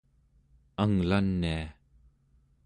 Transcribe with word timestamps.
anglania 0.83 1.59